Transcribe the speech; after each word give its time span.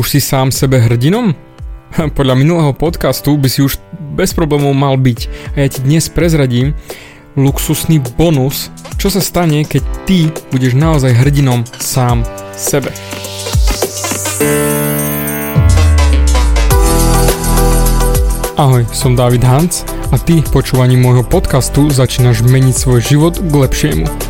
Už 0.00 0.16
si 0.16 0.20
sám 0.24 0.48
sebe 0.48 0.80
hrdinom? 0.80 1.36
Podľa 2.16 2.32
minulého 2.32 2.72
podcastu 2.72 3.36
by 3.36 3.52
si 3.52 3.60
už 3.60 3.76
bez 4.16 4.32
problémov 4.32 4.72
mal 4.72 4.96
byť. 4.96 5.28
A 5.52 5.56
ja 5.60 5.68
ti 5.68 5.84
dnes 5.84 6.08
prezradím 6.08 6.72
luxusný 7.36 8.00
bonus, 8.16 8.72
čo 8.96 9.12
sa 9.12 9.20
stane, 9.20 9.60
keď 9.68 9.84
ty 10.08 10.32
budeš 10.48 10.72
naozaj 10.72 11.12
hrdinom 11.20 11.68
sám 11.76 12.24
sebe. 12.56 12.96
Ahoj, 18.56 18.88
som 18.96 19.12
David 19.12 19.44
Hans 19.44 19.84
a 20.08 20.16
ty 20.16 20.40
počúvaním 20.48 21.04
môjho 21.04 21.28
podcastu 21.28 21.92
začínaš 21.92 22.40
meniť 22.40 22.72
svoj 22.72 23.04
život 23.04 23.36
k 23.36 23.52
lepšiemu. 23.52 24.29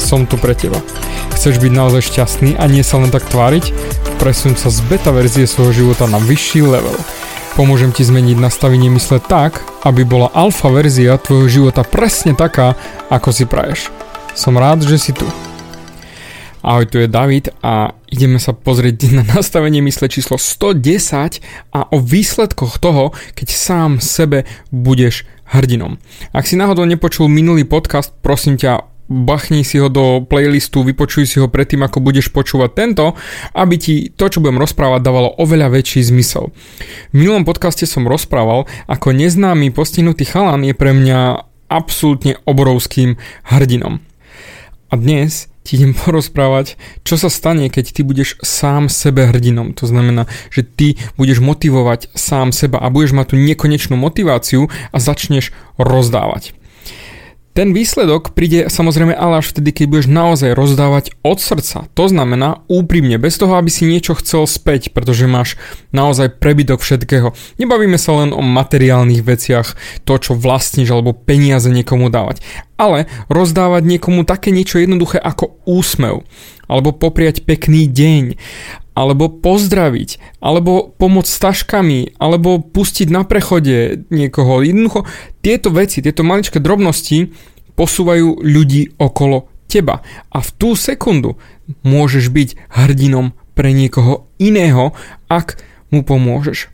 som 0.00 0.24
tu 0.24 0.40
pre 0.40 0.56
teba. 0.56 0.80
Chceš 1.36 1.60
byť 1.60 1.72
naozaj 1.76 2.08
šťastný 2.08 2.56
a 2.56 2.64
nie 2.66 2.80
sa 2.80 2.96
len 2.96 3.12
tak 3.12 3.28
tváriť? 3.28 3.70
Presun 4.16 4.56
sa 4.56 4.72
z 4.72 4.80
beta 4.88 5.12
verzie 5.12 5.44
svojho 5.44 5.84
života 5.84 6.08
na 6.08 6.16
vyšší 6.16 6.64
level. 6.64 6.96
Pomôžem 7.54 7.92
ti 7.92 8.00
zmeniť 8.00 8.40
nastavenie 8.40 8.88
mysle 8.96 9.20
tak, 9.20 9.60
aby 9.84 10.08
bola 10.08 10.32
alfa 10.32 10.72
verzia 10.72 11.20
tvojho 11.20 11.48
života 11.48 11.84
presne 11.84 12.32
taká, 12.32 12.72
ako 13.12 13.28
si 13.30 13.44
praješ. 13.44 13.92
Som 14.32 14.56
rád, 14.56 14.80
že 14.88 14.96
si 14.96 15.12
tu. 15.12 15.28
Ahoj, 16.60 16.84
tu 16.92 17.00
je 17.00 17.08
David 17.08 17.48
a 17.64 17.96
ideme 18.12 18.36
sa 18.36 18.52
pozrieť 18.52 19.08
na 19.16 19.24
nastavenie 19.24 19.80
mysle 19.80 20.12
číslo 20.12 20.36
110 20.36 21.40
a 21.72 21.80
o 21.88 21.96
výsledkoch 22.00 22.76
toho, 22.76 23.16
keď 23.32 23.48
sám 23.48 23.90
sebe 24.00 24.44
budeš 24.68 25.24
hrdinom. 25.50 25.96
Ak 26.36 26.44
si 26.44 26.60
náhodou 26.60 26.84
nepočul 26.84 27.32
minulý 27.32 27.64
podcast, 27.64 28.12
prosím 28.20 28.60
ťa, 28.60 28.89
bachni 29.10 29.66
si 29.66 29.82
ho 29.82 29.90
do 29.90 30.22
playlistu, 30.22 30.86
vypočuj 30.86 31.26
si 31.26 31.36
ho 31.42 31.50
predtým, 31.50 31.82
ako 31.82 31.98
budeš 31.98 32.30
počúvať 32.30 32.70
tento, 32.72 33.18
aby 33.58 33.74
ti 33.74 33.94
to, 34.14 34.30
čo 34.30 34.38
budem 34.38 34.62
rozprávať, 34.62 35.02
dávalo 35.02 35.34
oveľa 35.34 35.74
väčší 35.74 36.06
zmysel. 36.06 36.54
V 37.10 37.14
minulom 37.18 37.42
podcaste 37.42 37.90
som 37.90 38.06
rozprával, 38.06 38.70
ako 38.86 39.10
neznámy 39.10 39.74
postihnutý 39.74 40.22
chalan 40.30 40.62
je 40.62 40.78
pre 40.78 40.94
mňa 40.94 41.42
absolútne 41.66 42.38
obrovským 42.46 43.18
hrdinom. 43.50 43.98
A 44.90 44.94
dnes 44.94 45.50
ti 45.66 45.78
idem 45.78 45.94
porozprávať, 46.06 46.78
čo 47.02 47.18
sa 47.18 47.26
stane, 47.26 47.66
keď 47.66 47.84
ty 47.90 48.00
budeš 48.06 48.38
sám 48.42 48.86
sebe 48.86 49.26
hrdinom. 49.26 49.74
To 49.78 49.90
znamená, 49.90 50.30
že 50.54 50.62
ty 50.62 50.98
budeš 51.18 51.42
motivovať 51.42 52.14
sám 52.14 52.54
seba 52.54 52.78
a 52.78 52.90
budeš 52.90 53.14
mať 53.14 53.34
tú 53.34 53.36
nekonečnú 53.38 53.98
motiváciu 53.98 54.70
a 54.90 54.96
začneš 55.02 55.54
rozdávať. 55.78 56.54
Ten 57.50 57.74
výsledok 57.74 58.30
príde 58.38 58.70
samozrejme 58.70 59.10
ale 59.10 59.42
až 59.42 59.50
vtedy, 59.50 59.74
keď 59.74 59.84
budeš 59.90 60.06
naozaj 60.06 60.54
rozdávať 60.54 61.18
od 61.26 61.42
srdca. 61.42 61.90
To 61.98 62.06
znamená 62.06 62.62
úprimne, 62.70 63.18
bez 63.18 63.42
toho, 63.42 63.58
aby 63.58 63.66
si 63.66 63.90
niečo 63.90 64.14
chcel 64.22 64.46
späť, 64.46 64.94
pretože 64.94 65.26
máš 65.26 65.58
naozaj 65.90 66.38
prebytok 66.38 66.78
všetkého. 66.78 67.34
Nebavíme 67.58 67.98
sa 67.98 68.22
len 68.22 68.30
o 68.30 68.38
materiálnych 68.38 69.26
veciach, 69.26 69.74
to 70.06 70.14
čo 70.22 70.38
vlastníš 70.38 70.94
alebo 70.94 71.10
peniaze 71.10 71.66
niekomu 71.66 72.06
dávať. 72.06 72.38
Ale 72.78 73.10
rozdávať 73.26 73.82
niekomu 73.82 74.22
také 74.22 74.54
niečo 74.54 74.78
jednoduché 74.78 75.18
ako 75.18 75.58
úsmev, 75.66 76.22
alebo 76.70 76.94
popriať 76.94 77.42
pekný 77.42 77.90
deň, 77.90 78.38
alebo 79.00 79.32
pozdraviť, 79.32 80.20
alebo 80.44 80.92
pomôcť 80.92 81.30
s 81.32 81.40
taškami, 81.40 82.20
alebo 82.20 82.60
pustiť 82.60 83.08
na 83.08 83.24
prechode 83.24 84.04
niekoho. 84.12 84.60
Jednoducho 84.60 85.08
tieto 85.40 85.72
veci, 85.72 86.04
tieto 86.04 86.20
maličké 86.20 86.60
drobnosti 86.60 87.32
posúvajú 87.80 88.44
ľudí 88.44 88.92
okolo 89.00 89.48
teba. 89.72 90.04
A 90.28 90.44
v 90.44 90.50
tú 90.60 90.76
sekundu 90.76 91.40
môžeš 91.80 92.28
byť 92.28 92.48
hrdinom 92.76 93.32
pre 93.56 93.72
niekoho 93.72 94.28
iného, 94.36 94.92
ak 95.32 95.56
mu 95.88 96.04
pomôžeš. 96.04 96.68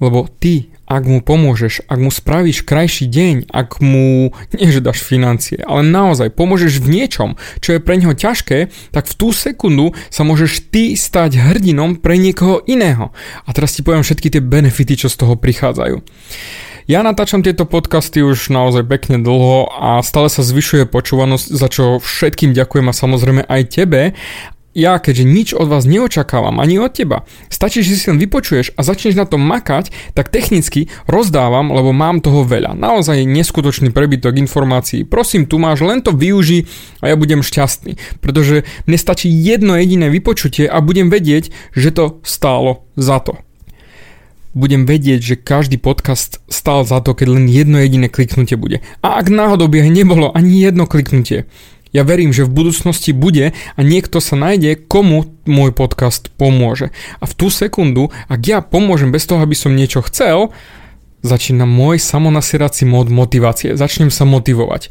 Lebo 0.00 0.24
ty 0.40 0.71
ak 0.92 1.08
mu 1.08 1.24
pomôžeš, 1.24 1.88
ak 1.88 1.98
mu 1.98 2.12
spravíš 2.12 2.68
krajší 2.68 3.08
deň, 3.08 3.48
ak 3.48 3.80
mu, 3.80 4.36
nie 4.52 4.68
že 4.68 4.84
dáš 4.84 5.00
financie, 5.00 5.64
ale 5.64 5.88
naozaj 5.88 6.36
pomôžeš 6.36 6.84
v 6.84 7.00
niečom, 7.00 7.40
čo 7.64 7.76
je 7.76 7.80
pre 7.80 7.96
neho 7.96 8.12
ťažké, 8.12 8.68
tak 8.92 9.08
v 9.08 9.14
tú 9.16 9.32
sekundu 9.32 9.96
sa 10.12 10.28
môžeš 10.28 10.68
ty 10.68 10.92
stať 10.92 11.40
hrdinom 11.40 11.96
pre 11.96 12.20
niekoho 12.20 12.60
iného. 12.68 13.16
A 13.48 13.56
teraz 13.56 13.72
ti 13.72 13.80
poviem 13.80 14.04
všetky 14.04 14.28
tie 14.28 14.44
benefity, 14.44 15.00
čo 15.00 15.08
z 15.08 15.16
toho 15.16 15.34
prichádzajú. 15.40 16.04
Ja 16.90 17.06
natáčam 17.06 17.46
tieto 17.46 17.62
podcasty 17.62 18.26
už 18.26 18.50
naozaj 18.50 18.82
pekne 18.90 19.22
dlho 19.22 19.70
a 19.70 20.02
stále 20.02 20.26
sa 20.26 20.42
zvyšuje 20.42 20.90
počúvanosť, 20.90 21.46
za 21.46 21.68
čo 21.70 21.84
všetkým 22.02 22.52
ďakujem 22.58 22.90
a 22.90 22.94
samozrejme 22.94 23.42
aj 23.46 23.62
tebe 23.70 24.18
ja, 24.72 24.96
keďže 24.96 25.24
nič 25.28 25.48
od 25.52 25.68
vás 25.68 25.84
neočakávam, 25.84 26.56
ani 26.56 26.80
od 26.80 26.92
teba, 26.96 27.28
stačí, 27.52 27.84
že 27.84 27.96
si 27.96 28.08
len 28.08 28.16
vypočuješ 28.16 28.72
a 28.76 28.80
začneš 28.80 29.20
na 29.20 29.28
to 29.28 29.36
makať, 29.36 29.92
tak 30.16 30.32
technicky 30.32 30.88
rozdávam, 31.04 31.68
lebo 31.68 31.92
mám 31.92 32.24
toho 32.24 32.44
veľa. 32.48 32.72
Naozaj 32.72 33.28
neskutočný 33.28 33.92
prebytok 33.92 34.40
informácií. 34.40 35.04
Prosím, 35.04 35.44
tu 35.44 35.60
máš, 35.60 35.84
len 35.84 36.00
to 36.00 36.16
využij 36.16 36.64
a 37.04 37.12
ja 37.12 37.16
budem 37.20 37.44
šťastný. 37.44 38.00
Pretože 38.24 38.64
mne 38.88 38.98
stačí 38.98 39.28
jedno 39.28 39.76
jediné 39.76 40.08
vypočutie 40.08 40.64
a 40.64 40.80
budem 40.80 41.12
vedieť, 41.12 41.52
že 41.76 41.92
to 41.92 42.24
stálo 42.24 42.88
za 42.96 43.20
to. 43.20 43.36
Budem 44.52 44.84
vedieť, 44.84 45.20
že 45.20 45.40
každý 45.40 45.80
podcast 45.80 46.44
stál 46.44 46.84
za 46.84 47.00
to, 47.00 47.16
keď 47.16 47.40
len 47.40 47.48
jedno 47.48 47.80
jediné 47.80 48.12
kliknutie 48.12 48.60
bude. 48.60 48.84
A 49.00 49.16
ak 49.16 49.32
náhodou 49.32 49.64
by 49.64 49.88
nebolo 49.88 50.28
ani 50.28 50.60
jedno 50.60 50.84
kliknutie, 50.84 51.48
ja 51.92 52.02
verím, 52.08 52.32
že 52.32 52.48
v 52.48 52.56
budúcnosti 52.56 53.12
bude 53.12 53.52
a 53.52 53.80
niekto 53.84 54.18
sa 54.18 54.34
nájde, 54.34 54.80
komu 54.88 55.28
môj 55.44 55.76
podcast 55.76 56.32
pomôže. 56.40 56.88
A 57.20 57.28
v 57.28 57.36
tú 57.36 57.52
sekundu, 57.52 58.08
ak 58.32 58.40
ja 58.48 58.58
pomôžem 58.64 59.12
bez 59.12 59.28
toho, 59.28 59.44
aby 59.44 59.52
som 59.52 59.76
niečo 59.76 60.00
chcel, 60.08 60.50
začína 61.20 61.68
môj 61.68 62.00
samonasierací 62.00 62.88
mód 62.88 63.12
motivácie. 63.12 63.76
Začnem 63.78 64.10
sa 64.10 64.24
motivovať. 64.24 64.90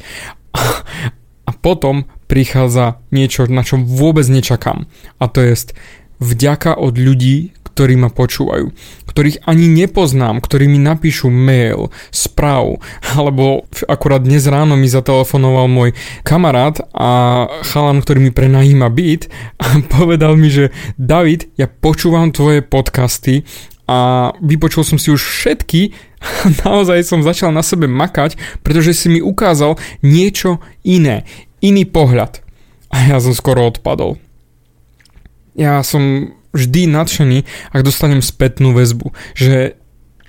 A 1.50 1.58
potom 1.58 2.08
prichádza 2.30 3.02
niečo, 3.12 3.50
na 3.50 3.66
čo 3.66 3.76
vôbec 3.82 4.24
nečakám. 4.30 4.88
A 5.20 5.26
to 5.28 5.42
je 5.44 5.74
vďaka 6.22 6.78
od 6.78 6.96
ľudí, 6.96 7.52
ktorí 7.82 7.98
ma 7.98 8.14
počúvajú, 8.14 8.70
ktorých 9.10 9.50
ani 9.50 9.66
nepoznám, 9.66 10.38
ktorí 10.38 10.70
mi 10.70 10.78
napíšu 10.78 11.34
mail, 11.34 11.90
správu, 12.14 12.78
alebo 13.18 13.66
akurát 13.90 14.22
dnes 14.22 14.46
ráno 14.46 14.78
mi 14.78 14.86
zatelefonoval 14.86 15.66
môj 15.66 15.98
kamarát 16.22 16.78
a 16.94 17.50
chalan, 17.66 18.06
ktorý 18.06 18.30
mi 18.30 18.30
prenajíma 18.30 18.86
byt 18.94 19.34
a 19.58 19.82
povedal 19.98 20.38
mi, 20.38 20.54
že 20.54 20.70
David, 20.94 21.50
ja 21.58 21.66
počúvam 21.66 22.30
tvoje 22.30 22.62
podcasty 22.62 23.50
a 23.90 24.30
vypočul 24.46 24.86
som 24.86 25.02
si 25.02 25.10
už 25.10 25.26
všetky 25.26 25.98
a 26.22 26.54
naozaj 26.70 27.02
som 27.02 27.26
začal 27.26 27.50
na 27.50 27.66
sebe 27.66 27.90
makať, 27.90 28.38
pretože 28.62 28.94
si 28.94 29.10
mi 29.10 29.26
ukázal 29.26 29.82
niečo 30.06 30.62
iné, 30.86 31.26
iný 31.66 31.90
pohľad. 31.90 32.46
A 32.94 33.10
ja 33.10 33.18
som 33.18 33.34
skoro 33.34 33.66
odpadol. 33.74 34.22
Ja 35.58 35.82
som 35.82 36.38
vždy 36.52 36.88
nadšený, 36.88 37.44
ak 37.72 37.82
dostanem 37.84 38.24
spätnú 38.24 38.76
väzbu, 38.76 39.12
že 39.36 39.80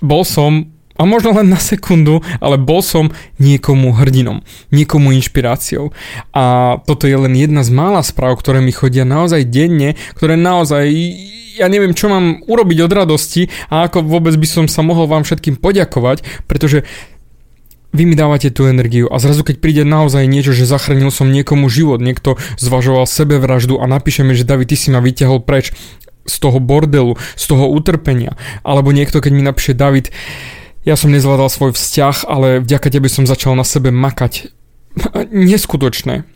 bol 0.03 0.27
som 0.27 0.73
a 0.93 1.09
možno 1.09 1.33
len 1.33 1.49
na 1.49 1.57
sekundu, 1.57 2.21
ale 2.37 2.61
bol 2.61 2.85
som 2.85 3.09
niekomu 3.41 3.97
hrdinom, 3.97 4.45
niekomu 4.69 5.09
inšpiráciou. 5.17 5.89
A 6.37 6.77
toto 6.85 7.09
je 7.09 7.17
len 7.17 7.33
jedna 7.33 7.65
z 7.65 7.73
mála 7.73 8.05
správ, 8.05 8.37
ktoré 8.37 8.61
mi 8.61 8.69
chodia 8.69 9.01
naozaj 9.01 9.49
denne, 9.49 9.97
ktoré 10.13 10.37
naozaj 10.37 10.85
ja 11.53 11.69
neviem, 11.69 11.93
čo 11.93 12.09
mám 12.09 12.41
urobiť 12.49 12.81
od 12.81 12.91
radosti 12.93 13.45
a 13.69 13.85
ako 13.85 14.05
vôbec 14.05 14.33
by 14.33 14.47
som 14.49 14.65
sa 14.65 14.81
mohol 14.81 15.05
vám 15.05 15.21
všetkým 15.21 15.61
poďakovať, 15.61 16.25
pretože 16.49 16.81
vy 17.93 18.09
mi 18.09 18.17
dávate 18.17 18.49
tú 18.49 18.65
energiu 18.65 19.05
a 19.13 19.21
zrazu 19.21 19.45
keď 19.45 19.61
príde 19.61 19.83
naozaj 19.85 20.25
niečo, 20.25 20.49
že 20.49 20.65
zachránil 20.65 21.13
som 21.13 21.29
niekomu 21.29 21.69
život, 21.69 22.01
niekto 22.01 22.41
zvažoval 22.57 23.05
sebevraždu 23.05 23.77
a 23.77 23.85
napíše 23.85 24.25
mi, 24.25 24.33
že 24.33 24.49
David, 24.49 24.73
ty 24.73 24.77
si 24.81 24.89
ma 24.89 24.97
vyťahol 24.97 25.45
preč 25.45 25.69
z 26.23 26.35
toho 26.39 26.59
bordelu, 26.59 27.15
z 27.35 27.43
toho 27.47 27.67
utrpenia. 27.69 28.35
Alebo 28.63 28.95
niekto, 28.95 29.19
keď 29.19 29.31
mi 29.35 29.43
napíše 29.43 29.75
David, 29.75 30.11
ja 30.83 30.99
som 30.99 31.11
nezvládal 31.11 31.47
svoj 31.47 31.71
vzťah, 31.75 32.27
ale 32.27 32.59
vďaka 32.59 32.91
tebe 32.91 33.07
som 33.07 33.23
začal 33.23 33.55
na 33.55 33.63
sebe 33.63 33.91
makať. 33.91 34.51
Neskutočné. 35.31 36.27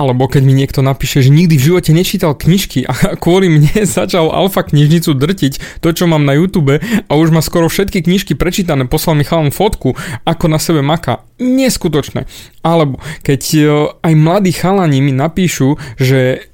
Alebo 0.00 0.32
keď 0.32 0.42
mi 0.48 0.56
niekto 0.56 0.80
napíše, 0.80 1.20
že 1.20 1.28
nikdy 1.28 1.60
v 1.60 1.66
živote 1.68 1.92
nečítal 1.92 2.32
knižky 2.32 2.88
a 2.88 2.92
kvôli 3.22 3.52
mne 3.52 3.84
začal 3.84 4.32
alfa 4.32 4.64
knižnicu 4.64 5.12
drtiť 5.12 5.84
to, 5.84 5.88
čo 5.92 6.08
mám 6.08 6.24
na 6.24 6.32
YouTube 6.40 6.80
a 6.80 7.12
už 7.12 7.28
má 7.28 7.44
skoro 7.44 7.68
všetky 7.68 8.00
knižky 8.08 8.32
prečítané, 8.32 8.88
poslal 8.88 9.20
mi 9.20 9.28
chalom 9.28 9.52
fotku, 9.52 9.92
ako 10.24 10.44
na 10.48 10.56
sebe 10.56 10.80
maká. 10.80 11.28
Neskutočné. 11.36 12.24
Alebo 12.64 12.96
keď 13.20 13.40
e, 13.52 13.60
aj 14.00 14.12
mladí 14.16 14.56
chalani 14.56 15.04
mi 15.04 15.12
napíšu, 15.12 15.76
že 16.00 16.48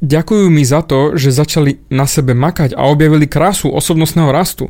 ďakujú 0.00 0.48
mi 0.48 0.64
za 0.64 0.80
to, 0.84 1.16
že 1.16 1.32
začali 1.32 1.80
na 1.92 2.04
sebe 2.04 2.36
makať 2.36 2.76
a 2.76 2.88
objavili 2.88 3.24
krásu 3.30 3.72
osobnostného 3.72 4.32
rastu 4.32 4.68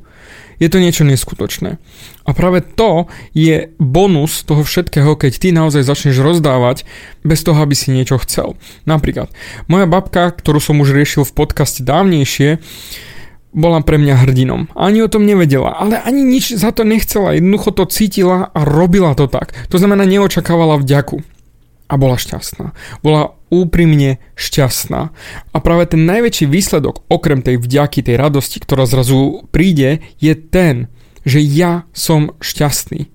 je 0.60 0.68
to 0.68 0.76
niečo 0.76 1.08
neskutočné. 1.08 1.80
A 2.28 2.30
práve 2.36 2.60
to 2.60 3.08
je 3.32 3.72
bonus 3.80 4.44
toho 4.44 4.60
všetkého, 4.60 5.16
keď 5.16 5.32
ty 5.40 5.48
naozaj 5.56 5.88
začneš 5.88 6.20
rozdávať 6.20 6.84
bez 7.24 7.40
toho, 7.40 7.56
aby 7.56 7.72
si 7.72 7.90
niečo 7.90 8.20
chcel. 8.20 8.60
Napríklad, 8.84 9.32
moja 9.66 9.88
babka, 9.88 10.28
ktorú 10.30 10.60
som 10.60 10.78
už 10.84 10.92
riešil 10.92 11.24
v 11.24 11.32
podcaste 11.32 11.80
dávnejšie, 11.80 12.60
bola 13.50 13.82
pre 13.82 13.98
mňa 13.98 14.14
hrdinom. 14.22 14.70
Ani 14.78 15.02
o 15.02 15.10
tom 15.10 15.26
nevedela, 15.26 15.74
ale 15.74 15.98
ani 15.98 16.22
nič 16.22 16.54
za 16.54 16.70
to 16.70 16.86
nechcela. 16.86 17.34
Jednoducho 17.34 17.74
to 17.74 17.84
cítila 17.90 18.46
a 18.54 18.60
robila 18.62 19.16
to 19.18 19.26
tak. 19.26 19.56
To 19.74 19.80
znamená, 19.80 20.06
neočakávala 20.06 20.78
vďaku. 20.78 21.39
A 21.90 21.98
bola 21.98 22.14
šťastná. 22.14 22.70
Bola 23.02 23.34
úprimne 23.50 24.22
šťastná. 24.38 25.10
A 25.50 25.56
práve 25.58 25.90
ten 25.90 26.06
najväčší 26.06 26.46
výsledok, 26.46 27.02
okrem 27.10 27.42
tej 27.42 27.58
vďaky, 27.58 28.06
tej 28.06 28.14
radosti, 28.14 28.62
ktorá 28.62 28.86
zrazu 28.86 29.42
príde, 29.50 29.98
je 30.22 30.38
ten, 30.38 30.86
že 31.26 31.42
ja 31.42 31.84
som 31.90 32.38
šťastný. 32.38 33.10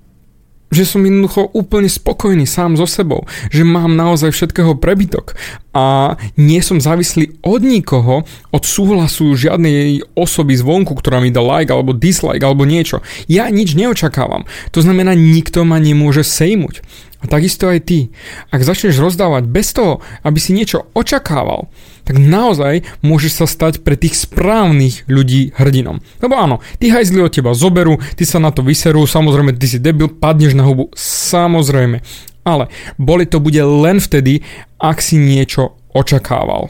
Že 0.75 0.83
som 0.83 1.01
jednoducho 1.07 1.55
úplne 1.55 1.87
spokojný 1.87 2.43
sám 2.43 2.75
so 2.75 2.83
sebou. 2.83 3.23
Že 3.47 3.63
mám 3.63 3.95
naozaj 3.95 4.35
všetkého 4.35 4.75
prebytok. 4.75 5.39
A 5.75 6.15
nie 6.39 6.63
som 6.63 6.79
závislý 6.79 7.35
od 7.43 7.59
nikoho, 7.59 8.23
od 8.55 8.63
súhlasu 8.63 9.35
žiadnej 9.35 10.07
osoby 10.15 10.55
zvonku, 10.55 10.95
ktorá 10.95 11.19
mi 11.19 11.35
dá 11.35 11.43
like 11.43 11.67
alebo 11.67 11.91
dislike 11.91 12.39
alebo 12.39 12.63
niečo. 12.63 13.03
Ja 13.27 13.51
nič 13.51 13.75
neočakávam. 13.75 14.47
To 14.71 14.79
znamená, 14.79 15.11
nikto 15.19 15.67
ma 15.67 15.75
nemôže 15.83 16.23
sejmuť. 16.23 16.79
A 17.19 17.27
takisto 17.27 17.67
aj 17.67 17.89
ty. 17.89 18.13
Ak 18.53 18.61
začneš 18.61 19.01
rozdávať 19.01 19.49
bez 19.49 19.73
toho, 19.73 19.99
aby 20.21 20.39
si 20.39 20.53
niečo 20.53 20.87
očakával, 20.93 21.67
tak 22.05 22.21
naozaj 22.21 22.85
môžeš 23.01 23.43
sa 23.43 23.45
stať 23.49 23.81
pre 23.81 23.97
tých 23.97 24.13
správnych 24.13 25.09
ľudí 25.09 25.57
hrdinom. 25.57 26.05
Lebo 26.21 26.37
áno, 26.37 26.61
tí 26.77 26.93
hajzli 26.93 27.19
od 27.25 27.33
teba 27.33 27.57
zoberú, 27.57 27.97
ty 28.13 28.29
sa 28.29 28.37
na 28.37 28.53
to 28.53 28.61
vyserú, 28.61 29.09
samozrejme 29.09 29.57
ty 29.57 29.65
si 29.65 29.81
debil, 29.81 30.07
padneš 30.07 30.53
na 30.53 30.69
hubu, 30.69 30.93
samozrejme. 30.93 32.05
Ale 32.45 32.69
boli 33.01 33.25
to 33.25 33.41
bude 33.41 33.59
len 33.59 33.97
vtedy, 33.97 34.45
ak 34.77 35.01
si 35.01 35.17
niečo 35.17 35.75
očakával. 35.91 36.69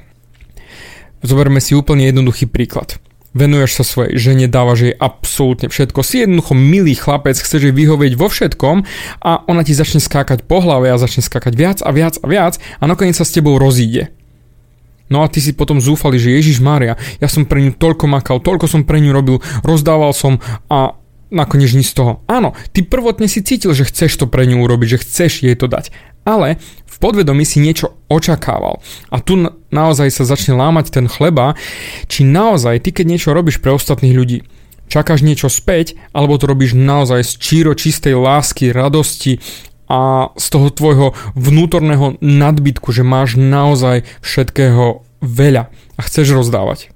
Zoberme 1.20 1.60
si 1.60 1.76
úplne 1.76 2.08
jednoduchý 2.08 2.48
príklad 2.48 2.98
venuješ 3.36 3.72
sa 3.76 3.84
svojej 3.84 4.16
žene, 4.16 4.48
dávaš 4.48 4.90
jej 4.90 4.96
absolútne 4.96 5.68
všetko. 5.68 6.00
Si 6.02 6.24
jednoducho 6.24 6.56
milý 6.56 6.96
chlapec, 6.96 7.36
chceš 7.36 7.70
jej 7.70 7.76
vyhovieť 7.76 8.16
vo 8.16 8.32
všetkom 8.32 8.88
a 9.20 9.32
ona 9.52 9.62
ti 9.68 9.76
začne 9.76 10.00
skákať 10.00 10.48
po 10.48 10.64
hlave 10.64 10.88
a 10.88 10.98
začne 10.98 11.22
skákať 11.22 11.54
viac 11.54 11.78
a 11.84 11.92
viac 11.92 12.16
a 12.24 12.26
viac 12.32 12.56
a 12.80 12.84
nakoniec 12.88 13.20
sa 13.20 13.28
s 13.28 13.36
tebou 13.36 13.60
rozíde. 13.60 14.16
No 15.06 15.22
a 15.22 15.30
ty 15.30 15.38
si 15.38 15.54
potom 15.54 15.78
zúfali, 15.78 16.18
že 16.18 16.34
Ježiš 16.34 16.66
Mária, 16.66 16.98
ja 17.22 17.30
som 17.30 17.46
pre 17.46 17.62
ňu 17.62 17.78
toľko 17.78 18.10
makal, 18.10 18.42
toľko 18.42 18.66
som 18.66 18.82
pre 18.88 18.98
ňu 19.04 19.14
robil, 19.14 19.38
rozdával 19.62 20.18
som 20.18 20.42
a 20.66 20.98
nakoniec 21.34 21.74
nič 21.74 21.92
z 21.92 21.98
toho. 21.98 22.12
Áno, 22.30 22.54
ty 22.74 22.86
prvotne 22.86 23.26
si 23.30 23.42
cítil, 23.42 23.74
že 23.74 23.88
chceš 23.88 24.22
to 24.22 24.26
pre 24.26 24.46
ňu 24.46 24.62
urobiť, 24.62 24.88
že 24.98 25.02
chceš 25.02 25.32
jej 25.46 25.56
to 25.58 25.66
dať 25.66 25.90
ale 26.26 26.58
v 26.90 26.96
podvedomí 26.98 27.46
si 27.46 27.62
niečo 27.62 27.94
očakával. 28.10 28.82
A 29.14 29.22
tu 29.22 29.38
naozaj 29.70 30.10
sa 30.10 30.26
začne 30.26 30.58
lámať 30.58 30.90
ten 30.90 31.06
chleba, 31.06 31.54
či 32.10 32.26
naozaj 32.26 32.82
ty, 32.82 32.90
keď 32.92 33.06
niečo 33.06 33.30
robíš 33.32 33.62
pre 33.62 33.72
ostatných 33.72 34.18
ľudí, 34.18 34.38
čakáš 34.90 35.22
niečo 35.22 35.48
späť, 35.48 35.94
alebo 36.12 36.36
to 36.42 36.50
robíš 36.50 36.74
naozaj 36.74 37.22
z 37.22 37.32
číro 37.38 37.72
čistej 37.78 38.18
lásky, 38.18 38.74
radosti 38.74 39.38
a 39.86 40.34
z 40.34 40.46
toho 40.50 40.74
tvojho 40.74 41.08
vnútorného 41.38 42.18
nadbytku, 42.18 42.90
že 42.90 43.06
máš 43.06 43.38
naozaj 43.38 44.02
všetkého 44.26 45.06
veľa 45.22 45.70
a 45.70 46.00
chceš 46.02 46.34
rozdávať. 46.34 46.90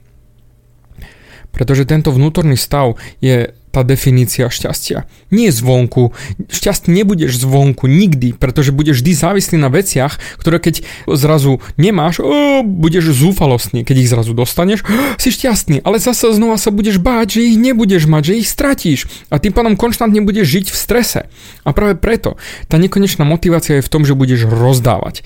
Pretože 1.53 1.85
tento 1.85 2.09
vnútorný 2.09 2.57
stav 2.57 2.97
je 3.21 3.53
tá 3.69 3.85
definícia 3.85 4.49
šťastia. 4.49 5.05
Nie 5.29 5.53
zvonku. 5.53 6.11
Šťastný 6.49 7.01
nebudeš 7.01 7.37
zvonku 7.37 7.85
nikdy, 7.85 8.33
pretože 8.33 8.73
budeš 8.73 9.01
vždy 9.01 9.11
závislý 9.13 9.57
na 9.61 9.69
veciach, 9.69 10.17
ktoré 10.41 10.57
keď 10.57 10.81
zrazu 11.05 11.61
nemáš, 11.77 12.21
o, 12.21 12.65
budeš 12.65 13.13
zúfalostný. 13.13 13.85
Keď 13.85 13.95
ich 14.01 14.09
zrazu 14.09 14.33
dostaneš, 14.33 14.81
o, 14.85 14.89
si 15.21 15.29
šťastný, 15.29 15.85
ale 15.85 16.01
zase 16.01 16.33
znova 16.33 16.57
sa 16.57 16.73
budeš 16.73 16.97
báť, 16.97 17.37
že 17.37 17.53
ich 17.53 17.57
nebudeš 17.61 18.09
mať, 18.09 18.33
že 18.33 18.39
ich 18.41 18.49
stratíš. 18.49 19.05
A 19.29 19.37
tým 19.37 19.53
pádom 19.53 19.77
konštantne 19.77 20.25
budeš 20.25 20.49
žiť 20.49 20.65
v 20.73 20.77
strese. 20.77 21.19
A 21.61 21.69
práve 21.69 21.93
preto 21.93 22.41
tá 22.65 22.81
nekonečná 22.81 23.21
motivácia 23.21 23.77
je 23.77 23.85
v 23.85 23.91
tom, 23.91 24.01
že 24.01 24.17
budeš 24.17 24.49
rozdávať 24.49 25.21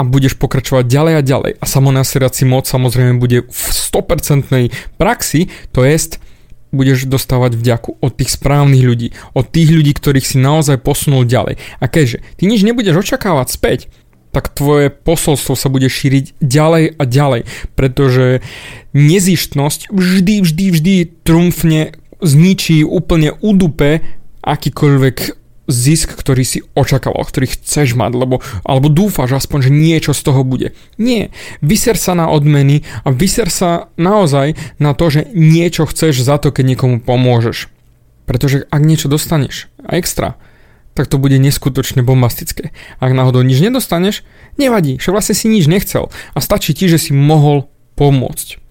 a 0.00 0.08
budeš 0.08 0.34
pokračovať 0.34 0.88
ďalej 0.88 1.14
a 1.14 1.22
ďalej. 1.22 1.52
A 1.60 1.64
samonaserací 1.68 2.42
moc 2.48 2.66
samozrejme 2.66 3.20
bude 3.20 3.46
v 3.46 3.64
100% 3.70 4.72
praxi, 4.96 5.52
to 5.70 5.84
jest 5.84 6.21
budeš 6.72 7.06
dostávať 7.06 7.54
vďaku 7.54 8.00
od 8.00 8.12
tých 8.16 8.34
správnych 8.34 8.82
ľudí, 8.82 9.08
od 9.36 9.46
tých 9.46 9.68
ľudí, 9.70 9.92
ktorých 9.92 10.26
si 10.26 10.36
naozaj 10.40 10.80
posunul 10.80 11.28
ďalej. 11.28 11.60
A 11.78 11.84
keďže 11.86 12.24
ty 12.40 12.48
nič 12.48 12.64
nebudeš 12.64 13.04
očakávať 13.04 13.48
späť, 13.52 13.80
tak 14.32 14.48
tvoje 14.48 14.88
posolstvo 14.88 15.52
sa 15.52 15.68
bude 15.68 15.92
šíriť 15.92 16.40
ďalej 16.40 16.96
a 16.96 17.02
ďalej, 17.04 17.42
pretože 17.76 18.40
nezištnosť 18.96 19.92
vždy, 19.92 20.34
vždy, 20.40 20.66
vždy 20.72 20.94
trumfne 21.20 21.92
zničí 22.24 22.80
úplne 22.80 23.36
udupe 23.44 24.00
akýkoľvek 24.40 25.41
zisk, 25.70 26.14
ktorý 26.18 26.42
si 26.42 26.58
očakával, 26.74 27.22
ktorý 27.22 27.50
chceš 27.54 27.94
mať, 27.94 28.12
lebo, 28.18 28.42
alebo 28.66 28.90
dúfaš 28.90 29.38
aspoň, 29.38 29.68
že 29.68 29.72
niečo 29.72 30.12
z 30.14 30.22
toho 30.26 30.42
bude. 30.42 30.74
Nie. 30.98 31.30
Vyser 31.62 31.98
sa 31.98 32.14
na 32.14 32.30
odmeny 32.30 32.82
a 33.06 33.14
vyser 33.14 33.50
sa 33.50 33.90
naozaj 33.94 34.58
na 34.82 34.94
to, 34.94 35.10
že 35.10 35.30
niečo 35.34 35.86
chceš 35.86 36.22
za 36.22 36.38
to, 36.38 36.50
keď 36.50 36.74
niekomu 36.74 36.96
pomôžeš. 37.02 37.70
Pretože 38.26 38.66
ak 38.70 38.82
niečo 38.82 39.10
dostaneš 39.10 39.66
a 39.82 39.98
extra, 39.98 40.38
tak 40.92 41.08
to 41.08 41.16
bude 41.16 41.36
neskutočne 41.40 42.04
bombastické. 42.04 42.70
Ak 43.00 43.16
náhodou 43.16 43.42
nič 43.42 43.58
nedostaneš, 43.58 44.22
nevadí, 44.60 45.00
však 45.00 45.12
vlastne 45.12 45.34
si 45.34 45.48
nič 45.48 45.66
nechcel 45.66 46.12
a 46.36 46.38
stačí 46.38 46.76
ti, 46.76 46.86
že 46.86 47.00
si 47.00 47.10
mohol 47.16 47.66
pomôcť. 47.96 48.61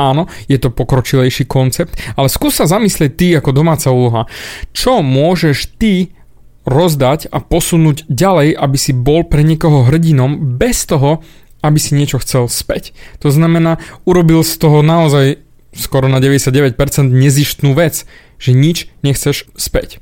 Áno, 0.00 0.32
je 0.48 0.56
to 0.56 0.72
pokročilejší 0.72 1.44
koncept, 1.44 1.92
ale 2.16 2.32
skús 2.32 2.56
sa 2.56 2.64
zamyslieť 2.64 3.12
ty 3.12 3.26
ako 3.36 3.52
domáca 3.52 3.92
úloha. 3.92 4.24
Čo 4.72 5.04
môžeš 5.04 5.76
ty 5.76 6.16
rozdať 6.64 7.28
a 7.28 7.44
posunúť 7.44 8.08
ďalej, 8.08 8.56
aby 8.56 8.76
si 8.80 8.96
bol 8.96 9.28
pre 9.28 9.44
niekoho 9.44 9.84
hrdinom 9.84 10.56
bez 10.56 10.88
toho, 10.88 11.20
aby 11.60 11.76
si 11.76 11.92
niečo 11.92 12.16
chcel 12.24 12.48
späť. 12.48 12.96
To 13.20 13.28
znamená, 13.28 13.76
urobil 14.08 14.40
z 14.40 14.56
toho 14.56 14.80
naozaj 14.80 15.44
skoro 15.76 16.08
na 16.08 16.16
99% 16.16 16.80
nezištnú 17.12 17.76
vec, 17.76 18.08
že 18.40 18.56
nič 18.56 18.88
nechceš 19.04 19.52
späť. 19.52 20.00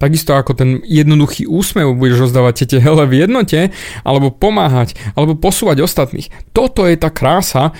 Takisto 0.00 0.34
ako 0.34 0.56
ten 0.56 0.70
jednoduchý 0.82 1.44
úsmev 1.44 1.92
budeš 1.94 2.28
rozdávať 2.28 2.64
tete 2.64 2.78
hele 2.80 3.04
v 3.04 3.28
jednote, 3.28 3.70
alebo 4.02 4.32
pomáhať, 4.32 4.96
alebo 5.14 5.36
posúvať 5.36 5.84
ostatných. 5.84 6.32
Toto 6.56 6.88
je 6.88 6.96
tá 6.98 7.12
krása, 7.12 7.76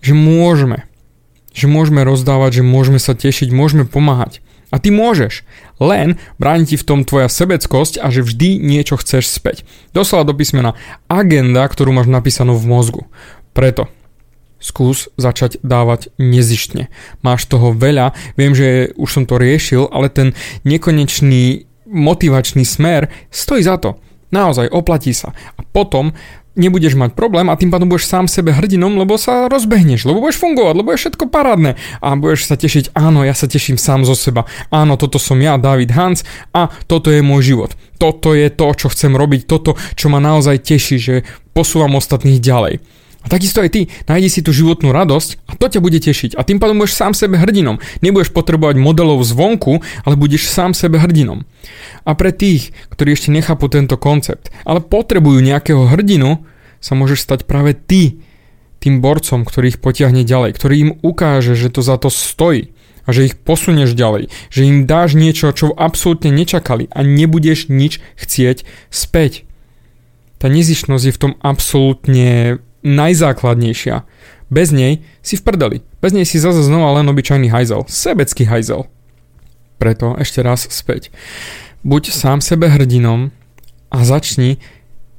že 0.00 0.16
môžeme 0.16 0.89
že 1.50 1.66
môžeme 1.66 2.06
rozdávať, 2.06 2.60
že 2.60 2.64
môžeme 2.66 2.98
sa 3.02 3.14
tešiť, 3.14 3.50
môžeme 3.50 3.84
pomáhať. 3.86 4.42
A 4.70 4.78
ty 4.78 4.94
môžeš, 4.94 5.42
len 5.82 6.14
bráni 6.38 6.62
ti 6.62 6.76
v 6.78 6.86
tom 6.86 7.00
tvoja 7.02 7.26
sebeckosť 7.26 7.98
a 7.98 8.06
že 8.14 8.22
vždy 8.22 8.62
niečo 8.62 8.94
chceš 9.02 9.26
späť. 9.26 9.66
Doslova 9.90 10.22
do 10.22 10.34
písmena 10.38 10.78
agenda, 11.10 11.66
ktorú 11.66 11.90
máš 11.90 12.06
napísanú 12.06 12.54
v 12.54 12.70
mozgu. 12.70 13.02
Preto 13.50 13.90
skús 14.62 15.10
začať 15.18 15.58
dávať 15.66 16.14
nezištne. 16.20 16.92
Máš 17.24 17.50
toho 17.50 17.74
veľa, 17.74 18.14
viem, 18.38 18.54
že 18.54 18.94
už 18.94 19.10
som 19.10 19.24
to 19.26 19.40
riešil, 19.40 19.90
ale 19.90 20.12
ten 20.12 20.36
nekonečný 20.62 21.66
motivačný 21.90 22.62
smer 22.62 23.10
stojí 23.34 23.66
za 23.66 23.80
to. 23.80 23.98
Naozaj, 24.30 24.70
oplatí 24.70 25.10
sa. 25.10 25.34
A 25.58 25.66
potom 25.66 26.14
nebudeš 26.58 26.98
mať 26.98 27.14
problém 27.14 27.46
a 27.46 27.58
tým 27.58 27.70
pádom 27.70 27.86
budeš 27.86 28.10
sám 28.10 28.26
sebe 28.26 28.50
hrdinom, 28.50 28.98
lebo 28.98 29.14
sa 29.14 29.46
rozbehneš, 29.46 30.06
lebo 30.06 30.22
budeš 30.22 30.42
fungovať, 30.42 30.74
lebo 30.74 30.88
je 30.90 31.00
všetko 31.00 31.24
parádne 31.30 31.78
a 32.02 32.08
budeš 32.18 32.50
sa 32.50 32.58
tešiť, 32.58 32.94
áno, 32.96 33.22
ja 33.22 33.34
sa 33.34 33.46
teším 33.46 33.78
sám 33.78 34.02
zo 34.02 34.18
seba, 34.18 34.46
áno, 34.74 34.98
toto 34.98 35.22
som 35.22 35.38
ja, 35.38 35.60
David 35.60 35.94
Hans 35.94 36.26
a 36.50 36.68
toto 36.90 37.14
je 37.14 37.22
môj 37.22 37.54
život. 37.54 37.70
Toto 38.00 38.32
je 38.32 38.48
to, 38.48 38.66
čo 38.74 38.88
chcem 38.90 39.12
robiť, 39.14 39.46
toto, 39.46 39.76
čo 39.94 40.08
ma 40.08 40.18
naozaj 40.18 40.64
teší, 40.64 40.96
že 40.98 41.14
posúvam 41.52 41.94
ostatných 41.94 42.40
ďalej. 42.40 42.99
A 43.20 43.26
takisto 43.28 43.60
aj 43.60 43.68
ty, 43.68 43.82
nájdi 44.08 44.28
si 44.32 44.40
tú 44.40 44.48
životnú 44.48 44.96
radosť 44.96 45.44
a 45.44 45.52
to 45.60 45.68
ťa 45.68 45.84
bude 45.84 46.00
tešiť. 46.00 46.40
A 46.40 46.44
tým 46.44 46.56
pádom 46.56 46.80
budeš 46.80 46.96
sám 46.96 47.12
sebe 47.12 47.36
hrdinom. 47.36 47.76
Nebudeš 48.00 48.32
potrebovať 48.32 48.80
modelov 48.80 49.20
zvonku, 49.20 49.84
ale 50.08 50.14
budeš 50.16 50.48
sám 50.48 50.72
sebe 50.72 50.96
hrdinom. 50.96 51.44
A 52.08 52.16
pre 52.16 52.32
tých, 52.32 52.72
ktorí 52.88 53.12
ešte 53.12 53.28
nechápu 53.28 53.68
tento 53.68 54.00
koncept, 54.00 54.48
ale 54.64 54.80
potrebujú 54.80 55.44
nejakého 55.44 55.92
hrdinu, 55.92 56.48
sa 56.80 56.96
môžeš 56.96 57.20
stať 57.20 57.40
práve 57.44 57.76
ty 57.76 58.24
tým 58.80 59.04
borcom, 59.04 59.44
ktorý 59.44 59.76
ich 59.76 59.82
potiahne 59.84 60.24
ďalej, 60.24 60.56
ktorý 60.56 60.74
im 60.80 60.92
ukáže, 61.04 61.52
že 61.52 61.68
to 61.68 61.84
za 61.84 62.00
to 62.00 62.08
stojí 62.08 62.72
a 63.04 63.12
že 63.12 63.28
ich 63.28 63.36
posunieš 63.36 63.92
ďalej, 63.92 64.32
že 64.48 64.64
im 64.64 64.88
dáš 64.88 65.12
niečo, 65.12 65.52
čo 65.52 65.76
absolútne 65.76 66.32
nečakali 66.32 66.88
a 66.88 67.04
nebudeš 67.04 67.68
nič 67.68 68.00
chcieť 68.16 68.64
späť. 68.88 69.44
Tá 70.40 70.48
nezišnosť 70.48 71.04
je 71.04 71.12
v 71.12 71.20
tom 71.20 71.32
absolútne 71.44 72.64
najzákladnejšia. 72.82 74.04
Bez 74.50 74.74
nej 74.74 75.06
si 75.22 75.38
v 75.38 75.42
prdeli. 75.46 75.78
Bez 76.02 76.10
nej 76.10 76.26
si 76.26 76.42
zase 76.42 76.66
znova 76.66 76.98
len 76.98 77.06
obyčajný 77.06 77.52
hajzel. 77.52 77.86
Sebecký 77.86 78.50
hajzel. 78.50 78.90
Preto 79.78 80.18
ešte 80.18 80.42
raz 80.42 80.66
späť. 80.68 81.14
Buď 81.86 82.12
sám 82.12 82.44
sebe 82.44 82.68
hrdinom 82.68 83.32
a 83.88 83.98
začni 84.04 84.60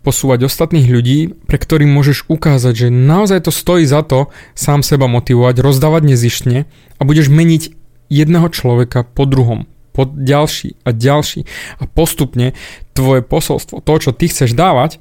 posúvať 0.02 0.50
ostatných 0.50 0.90
ľudí, 0.90 1.20
pre 1.46 1.62
ktorým 1.62 1.90
môžeš 1.90 2.26
ukázať, 2.26 2.88
že 2.88 2.88
naozaj 2.90 3.46
to 3.46 3.52
stojí 3.54 3.86
za 3.86 4.02
to 4.02 4.34
sám 4.58 4.82
seba 4.82 5.06
motivovať, 5.06 5.62
rozdávať 5.62 6.04
nezištne 6.14 6.66
a 6.98 7.02
budeš 7.06 7.30
meniť 7.30 7.74
jedného 8.10 8.50
človeka 8.50 9.06
po 9.06 9.30
druhom, 9.30 9.70
po 9.94 10.10
ďalší 10.10 10.82
a 10.84 10.90
ďalší 10.92 11.46
a 11.78 11.86
postupne 11.86 12.58
tvoje 12.98 13.22
posolstvo, 13.22 13.86
to, 13.86 13.94
čo 14.02 14.12
ty 14.12 14.26
chceš 14.28 14.58
dávať, 14.58 14.98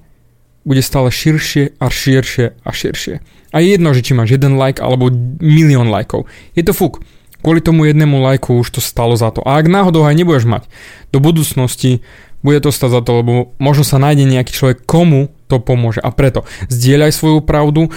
bude 0.64 0.82
stále 0.84 1.08
širšie 1.08 1.80
a 1.80 1.86
širšie 1.88 2.46
a 2.60 2.70
širšie. 2.70 3.14
A 3.50 3.56
je 3.58 3.74
jedno, 3.74 3.90
že 3.96 4.04
či 4.04 4.12
máš 4.14 4.36
jeden 4.36 4.60
like 4.60 4.78
alebo 4.78 5.10
milión 5.40 5.90
lajkov. 5.90 6.28
Je 6.54 6.62
to 6.62 6.76
fuk. 6.76 7.02
Kvôli 7.40 7.64
tomu 7.64 7.88
jednému 7.88 8.20
lajku 8.20 8.60
už 8.60 8.68
to 8.76 8.80
stalo 8.84 9.16
za 9.16 9.32
to. 9.32 9.40
A 9.48 9.56
ak 9.56 9.66
náhodou 9.66 10.04
aj 10.04 10.12
nebudeš 10.12 10.44
mať, 10.44 10.68
do 11.08 11.24
budúcnosti 11.24 12.04
bude 12.44 12.60
to 12.60 12.72
stať 12.72 13.00
za 13.00 13.00
to, 13.00 13.20
lebo 13.20 13.32
možno 13.56 13.84
sa 13.84 14.00
nájde 14.00 14.28
nejaký 14.28 14.52
človek, 14.52 14.78
komu 14.84 15.32
to 15.48 15.60
pomôže. 15.60 16.00
A 16.00 16.12
preto 16.12 16.44
zdieľaj 16.68 17.16
svoju 17.16 17.40
pravdu, 17.44 17.88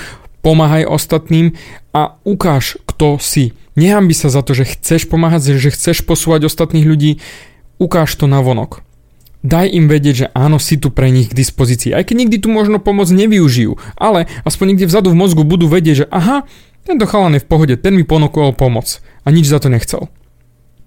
pomáhaj 0.44 0.88
ostatným 0.88 1.56
a 1.96 2.20
ukáž, 2.28 2.80
kto 2.84 3.20
si. 3.20 3.56
Nehambi 3.80 4.12
sa 4.12 4.28
za 4.28 4.44
to, 4.44 4.52
že 4.52 4.76
chceš 4.76 5.08
pomáhať, 5.08 5.56
že 5.56 5.72
chceš 5.72 6.04
posúvať 6.04 6.46
ostatných 6.48 6.86
ľudí, 6.86 7.24
ukáž 7.80 8.14
to 8.20 8.28
na 8.28 8.44
vonok. 8.44 8.83
Daj 9.44 9.76
im 9.76 9.92
vedieť, 9.92 10.16
že 10.16 10.28
áno, 10.32 10.56
si 10.56 10.80
tu 10.80 10.88
pre 10.88 11.12
nich 11.12 11.28
k 11.28 11.36
dispozícii. 11.36 11.92
Aj 11.92 12.08
keď 12.08 12.16
nikdy 12.24 12.38
tu 12.40 12.48
možno 12.48 12.80
pomoc 12.80 13.12
nevyužijú, 13.12 13.76
ale 14.00 14.32
aspoň 14.48 14.72
niekde 14.72 14.88
vzadu 14.88 15.12
v 15.12 15.20
mozgu 15.20 15.44
budú 15.44 15.68
vedieť, 15.68 16.08
že 16.08 16.10
aha, 16.10 16.48
tento 16.88 17.04
chalan 17.04 17.36
je 17.36 17.44
v 17.44 17.50
pohode, 17.52 17.76
ten 17.76 17.92
mi 17.92 18.08
ponúkol 18.08 18.56
pomoc 18.56 19.04
a 19.24 19.28
nič 19.36 19.52
za 19.52 19.60
to 19.60 19.68
nechcel. 19.68 20.08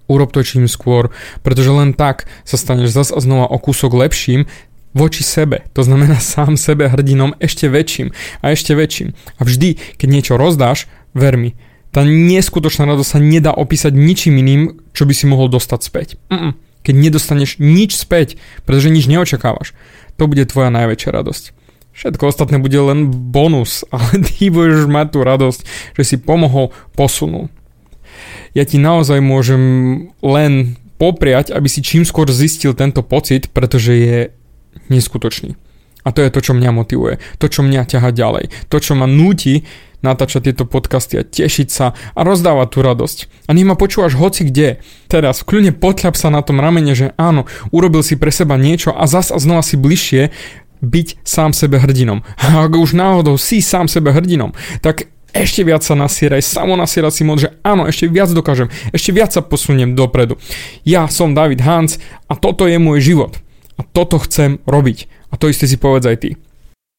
Urob 0.09 0.33
to 0.33 0.41
čím 0.41 0.65
skôr, 0.65 1.13
pretože 1.45 1.69
len 1.69 1.93
tak 1.93 2.25
sa 2.49 2.57
staneš 2.57 2.97
zas 2.97 3.09
a 3.13 3.21
znova 3.21 3.45
o 3.45 3.61
kúsok 3.61 3.93
lepším, 3.93 4.49
voči 4.97 5.21
sebe. 5.21 5.69
To 5.77 5.85
znamená 5.85 6.17
sám 6.33 6.57
sebe 6.57 6.89
hrdinom 6.89 7.37
ešte 7.37 7.69
väčším 7.69 8.09
a 8.41 8.57
ešte 8.57 8.73
väčším. 8.73 9.13
A 9.37 9.41
vždy, 9.45 9.77
keď 10.01 10.07
niečo 10.09 10.33
rozdáš, 10.33 10.89
ver 11.13 11.37
mi, 11.37 11.53
tá 11.93 12.01
neskutočná 12.03 12.89
radosť 12.89 13.09
sa 13.09 13.19
nedá 13.21 13.51
opísať 13.53 13.93
ničím 13.93 14.41
iným, 14.41 14.61
čo 14.97 15.05
by 15.05 15.13
si 15.13 15.25
mohol 15.29 15.49
dostať 15.49 15.79
späť. 15.81 16.07
Mm-mm. 16.29 16.66
Keď 16.87 16.95
nedostaneš 16.95 17.59
nič 17.59 17.99
späť, 17.99 18.39
pretože 18.63 18.87
nič 18.87 19.11
neočakávaš, 19.11 19.75
to 20.15 20.23
bude 20.31 20.47
tvoja 20.47 20.71
najväčšia 20.71 21.11
radosť. 21.11 21.43
Všetko 21.91 22.29
ostatné 22.31 22.63
bude 22.63 22.79
len 22.79 23.11
bonus, 23.11 23.83
ale 23.93 24.23
ty 24.23 24.47
budeš 24.47 24.87
mať 24.87 25.07
tú 25.11 25.19
radosť, 25.27 25.59
že 25.99 26.03
si 26.07 26.15
pomohol, 26.15 26.71
posunul. 26.95 27.51
Ja 28.55 28.63
ti 28.63 28.79
naozaj 28.79 29.19
môžem 29.19 29.61
len 30.23 30.79
popriať, 30.97 31.53
aby 31.53 31.67
si 31.69 31.83
čím 31.83 32.07
skôr 32.07 32.31
zistil 32.31 32.73
tento 32.73 33.03
pocit, 33.05 33.51
pretože 33.53 33.93
je 33.93 34.19
neskutočný. 34.89 35.53
A 36.07 36.15
to 36.15 36.23
je 36.23 36.31
to, 36.31 36.39
čo 36.39 36.55
mňa 36.55 36.71
motivuje, 36.71 37.19
to, 37.35 37.51
čo 37.51 37.67
mňa 37.67 37.83
ťaha 37.83 38.15
ďalej, 38.15 38.49
to, 38.71 38.77
čo 38.79 38.95
ma 38.95 39.05
núti 39.05 39.67
natáčať 40.05 40.51
tieto 40.51 40.63
podcasty 40.69 41.17
a 41.17 41.25
tešiť 41.25 41.67
sa 41.67 41.97
a 42.13 42.19
rozdávať 42.21 42.67
tú 42.69 42.79
radosť. 42.85 43.17
A 43.49 43.55
nech 43.57 43.65
ma 43.65 43.73
počúvaš 43.73 44.13
hoci 44.13 44.45
kde. 44.45 44.77
Teraz 45.09 45.41
kľudne 45.41 45.73
potľap 45.73 46.13
sa 46.13 46.29
na 46.29 46.45
tom 46.45 46.61
ramene, 46.61 46.93
že 46.93 47.17
áno, 47.17 47.49
urobil 47.73 48.05
si 48.05 48.13
pre 48.19 48.29
seba 48.29 48.55
niečo 48.55 48.93
a 48.93 49.09
zas 49.09 49.33
a 49.33 49.37
znova 49.41 49.65
si 49.65 49.75
bližšie 49.79 50.29
byť 50.81 51.07
sám 51.25 51.57
sebe 51.57 51.81
hrdinom. 51.81 52.21
A 52.43 52.69
ak 52.69 52.77
už 52.77 52.93
náhodou 52.93 53.41
si 53.41 53.65
sám 53.65 53.89
sebe 53.89 54.13
hrdinom, 54.13 54.53
tak 54.85 55.09
ešte 55.33 55.61
viac 55.61 55.85
sa 55.85 55.93
nasieraj, 55.93 56.41
samo 56.41 56.73
nasierať 56.73 57.13
si 57.13 57.23
moc, 57.25 57.41
áno, 57.61 57.85
ešte 57.85 58.09
viac 58.09 58.31
dokážem, 58.31 58.71
ešte 58.89 59.13
viac 59.13 59.33
sa 59.33 59.45
posuniem 59.45 59.93
dopredu. 59.93 60.39
Ja 60.81 61.05
som 61.11 61.37
David 61.37 61.61
Hans 61.61 62.01
a 62.25 62.33
toto 62.33 62.65
je 62.65 62.79
môj 62.81 63.03
život. 63.03 63.37
A 63.77 63.85
toto 63.85 64.17
chcem 64.17 64.57
robiť. 64.65 65.05
A 65.29 65.37
to 65.37 65.53
isté 65.53 65.69
si 65.69 65.77
povedz 65.77 66.09
aj 66.09 66.17
ty. 66.25 66.29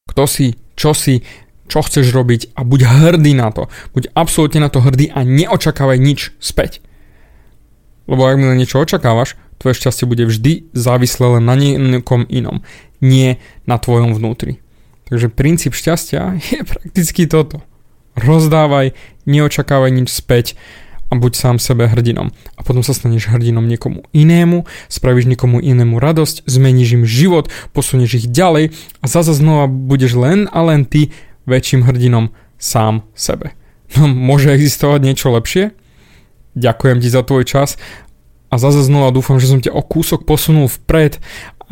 Kto 0.06 0.30
si, 0.30 0.54
čo 0.78 0.94
si, 0.94 1.26
čo 1.68 1.84
chceš 1.84 2.10
robiť 2.10 2.56
a 2.56 2.64
buď 2.64 2.80
hrdý 2.88 3.36
na 3.36 3.52
to. 3.52 3.68
Buď 3.92 4.10
absolútne 4.16 4.64
na 4.64 4.72
to 4.72 4.80
hrdý 4.80 5.12
a 5.12 5.22
neočakávaj 5.22 6.00
nič 6.00 6.32
späť. 6.40 6.80
Lebo 8.08 8.24
ak 8.24 8.40
mi 8.40 8.48
niečo 8.56 8.80
očakávaš, 8.80 9.36
tvoje 9.60 9.76
šťastie 9.76 10.08
bude 10.08 10.24
vždy 10.24 10.72
závislé 10.72 11.38
len 11.38 11.44
na 11.44 11.54
niekom 11.54 12.24
inom, 12.32 12.64
nie 13.04 13.36
na 13.68 13.76
tvojom 13.76 14.16
vnútri. 14.16 14.64
Takže 15.12 15.28
princíp 15.28 15.76
šťastia 15.76 16.36
je 16.48 16.64
prakticky 16.64 17.28
toto. 17.28 17.60
Rozdávaj, 18.18 18.96
neočakávaj 19.28 19.92
nič 19.94 20.08
späť 20.10 20.58
a 21.08 21.16
buď 21.16 21.32
sám 21.36 21.56
sebe 21.56 21.88
hrdinom. 21.88 22.32
A 22.56 22.60
potom 22.60 22.84
sa 22.84 22.92
staneš 22.92 23.32
hrdinom 23.32 23.64
niekomu 23.64 24.04
inému, 24.12 24.68
spravíš 24.92 25.24
niekomu 25.24 25.60
inému 25.60 25.96
radosť, 25.96 26.44
zmeníš 26.44 27.00
im 27.00 27.04
život, 27.08 27.48
posunieš 27.72 28.24
ich 28.24 28.26
ďalej 28.28 28.76
a 29.00 29.04
zase 29.08 29.32
znova 29.32 29.68
budeš 29.68 30.20
len 30.20 30.50
a 30.52 30.60
len 30.64 30.84
ty 30.84 31.08
väčším 31.48 31.88
hrdinom 31.88 32.30
sám 32.60 33.08
sebe. 33.16 33.56
No, 33.96 34.04
môže 34.04 34.52
existovať 34.52 35.00
niečo 35.00 35.32
lepšie? 35.32 35.72
Ďakujem 36.52 36.98
ti 37.00 37.08
za 37.08 37.24
tvoj 37.24 37.48
čas 37.48 37.80
a 38.52 38.54
zase 38.60 38.84
znova 38.84 39.12
dúfam, 39.12 39.40
že 39.40 39.48
som 39.48 39.60
ťa 39.60 39.72
o 39.72 39.80
kúsok 39.80 40.28
posunul 40.28 40.68
vpred 40.68 41.20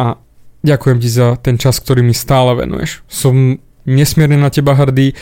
a 0.00 0.16
ďakujem 0.64 0.98
ti 1.00 1.08
za 1.12 1.36
ten 1.36 1.60
čas, 1.60 1.80
ktorý 1.80 2.00
mi 2.00 2.16
stále 2.16 2.56
venuješ. 2.56 3.04
Som 3.08 3.60
nesmierne 3.86 4.36
na 4.36 4.50
teba 4.50 4.74
hrdý. 4.74 5.14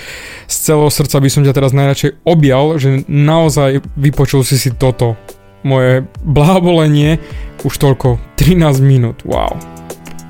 Z 0.49 0.57
celého 0.73 0.91
srdca 0.91 1.21
by 1.21 1.29
som 1.31 1.43
ťa 1.45 1.55
teraz 1.55 1.77
najradšej 1.77 2.25
objal, 2.25 2.81
že 2.81 3.05
naozaj 3.07 3.85
vypočul 3.95 4.43
si 4.43 4.57
si 4.59 4.73
toto. 4.75 5.15
Moje 5.65 6.05
blahobolenie 6.21 7.17
už 7.65 7.81
toľko 7.81 8.21
13 8.37 8.85
minút. 8.85 9.25
Wow. 9.25 9.57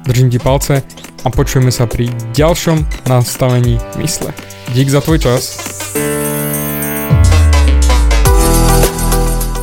Držím 0.06 0.30
ti 0.30 0.38
palce 0.38 0.84
a 1.24 1.32
počujeme 1.32 1.72
sa 1.72 1.88
pri 1.88 2.12
ďalšom 2.36 3.08
nastavení 3.08 3.80
mysle. 3.96 4.30
Dík 4.76 4.92
za 4.92 5.00
tvoj 5.00 5.18
čas. 5.24 5.56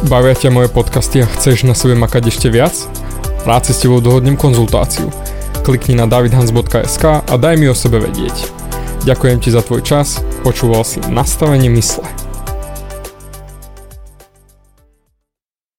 Bavia 0.09 0.35
ťa 0.35 0.51
moje 0.51 0.67
podcasty 0.73 1.23
a 1.23 1.29
chceš 1.29 1.63
na 1.63 1.77
sebe 1.77 1.95
makať 1.95 2.33
ešte 2.33 2.51
viac? 2.51 2.73
Rád 3.47 3.69
si 3.69 3.73
s 3.77 3.81
tebou 3.85 4.01
dohodnem 4.03 4.35
konzultáciu. 4.35 5.07
Klikni 5.61 5.95
na 5.95 6.09
davidhans.sk 6.09 7.05
a 7.21 7.33
daj 7.37 7.55
mi 7.55 7.69
o 7.69 7.75
sebe 7.77 8.01
vedieť. 8.01 8.49
Ďakujem 9.05 9.37
ti 9.41 9.49
za 9.53 9.61
tvoj 9.61 9.81
čas, 9.85 10.21
počúval 10.45 10.85
si 10.85 11.01
nastavenie 11.09 11.69
mysle. 11.73 12.20